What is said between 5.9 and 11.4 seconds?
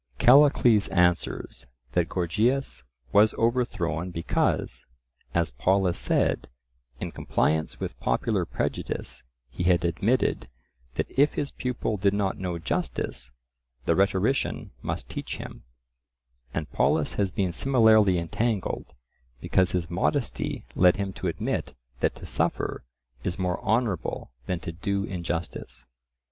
said, in compliance with popular prejudice he had admitted that if